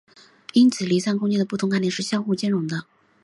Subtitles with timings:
[0.53, 2.85] 因此离散空间的不同概念是相互兼容的。